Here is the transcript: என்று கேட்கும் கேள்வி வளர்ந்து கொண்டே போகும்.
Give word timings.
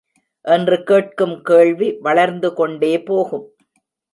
என்று 0.45 0.83
கேட்கும் 0.83 1.35
கேள்வி 1.41 1.97
வளர்ந்து 1.99 2.53
கொண்டே 2.53 2.93
போகும். 3.01 3.45